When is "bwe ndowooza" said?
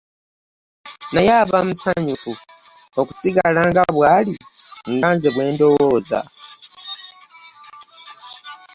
5.35-6.21